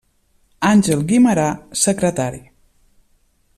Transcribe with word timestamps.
Àngel 0.69 1.03
Guimerà, 1.11 1.45
secretari. 1.83 2.43